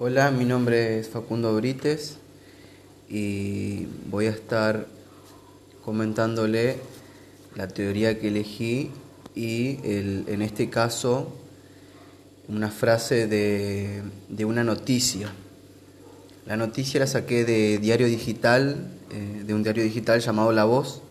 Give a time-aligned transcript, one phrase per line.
[0.00, 2.18] Hola, mi nombre es Facundo Brites
[3.08, 4.86] y voy a estar
[5.84, 6.76] comentándole
[7.56, 8.92] la teoría que elegí
[9.34, 11.32] y el, en este caso
[12.46, 15.32] una frase de, una noticia.
[16.46, 21.02] La noticia la saqué de diario digital, eh, de un diario digital llamado La Voz,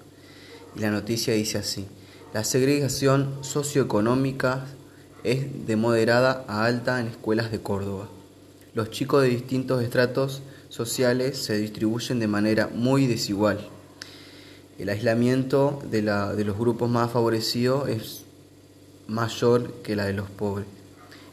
[0.77, 1.87] y la noticia dice así,
[2.33, 4.65] la segregación socioeconómica
[5.25, 8.07] es de moderada a alta en escuelas de Córdoba.
[8.77, 13.67] Los chicos de distintos estratos sociales se distribuyen de manera muy desigual.
[14.77, 18.21] El aislamiento de, la, de los grupos más favorecidos es
[19.07, 20.67] mayor que la de los pobres.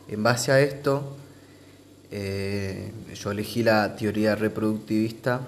[0.08, 1.18] En base a esto,
[2.10, 5.42] eh, yo elegí la teoría reproductivista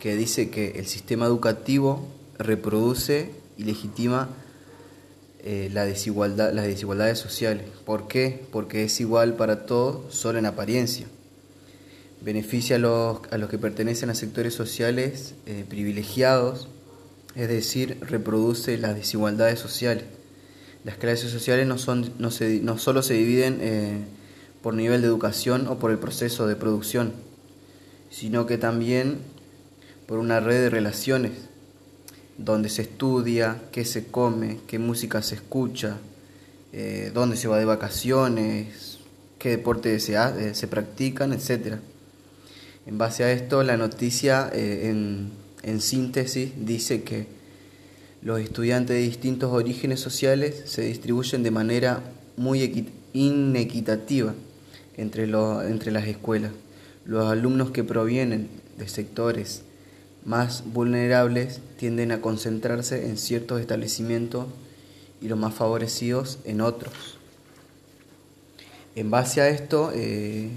[0.00, 2.04] que dice que el sistema educativo
[2.36, 4.28] reproduce y legitima
[5.44, 7.66] eh, la desigualdad, las desigualdades sociales.
[7.84, 8.44] ¿Por qué?
[8.50, 11.06] Porque es igual para todos, solo en apariencia.
[12.24, 16.68] Beneficia a los, a los que pertenecen a sectores sociales eh, privilegiados,
[17.34, 20.04] es decir, reproduce las desigualdades sociales.
[20.84, 24.04] Las clases sociales no, son, no, se, no solo se dividen eh,
[24.62, 27.12] por nivel de educación o por el proceso de producción,
[28.10, 29.18] sino que también
[30.06, 31.32] por una red de relaciones
[32.38, 35.98] donde se estudia, qué se come, qué música se escucha,
[36.72, 38.98] eh, dónde se va de vacaciones,
[39.38, 41.78] qué deportes se, se practican, etc.
[42.86, 45.30] En base a esto, la noticia eh, en,
[45.62, 47.26] en síntesis dice que
[48.22, 52.02] los estudiantes de distintos orígenes sociales se distribuyen de manera
[52.36, 54.34] muy inequitativa
[54.96, 56.52] entre, entre las escuelas.
[57.04, 59.62] Los alumnos que provienen de sectores
[60.24, 64.46] más vulnerables tienden a concentrarse en ciertos establecimientos
[65.20, 66.92] y los más favorecidos en otros.
[68.94, 70.50] En base a esto, eh,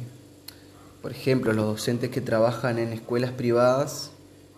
[1.06, 4.10] por ejemplo, los docentes que trabajan en escuelas privadas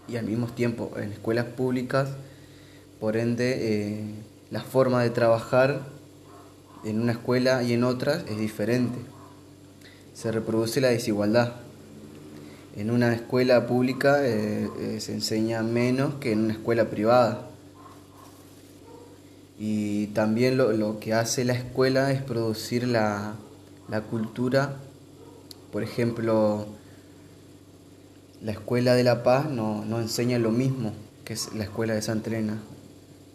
[0.08, 2.08] y al mismo tiempo en escuelas públicas,
[3.02, 4.04] por ende, eh,
[4.50, 5.82] la forma de trabajar
[6.86, 8.98] en una escuela y en otras es diferente.
[10.14, 11.56] Se reproduce la desigualdad
[12.78, 17.50] en una escuela pública eh, eh, se enseña menos que en una escuela privada.
[19.60, 23.34] Y también lo, que hace la escuela es producir la,
[24.12, 24.78] cultura.
[25.78, 26.66] Por ejemplo,
[28.42, 30.92] la escuela de La Paz no, no enseña lo mismo
[31.24, 32.58] que la escuela de Santa Elena.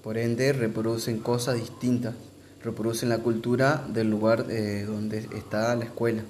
[0.02, 2.14] Por ende, reproducen cosas distintas,
[2.64, 6.24] reproducen la cultura del lugar eh, donde está la escuela.